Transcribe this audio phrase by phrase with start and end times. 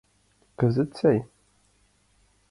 [0.59, 1.17] Кызыт сай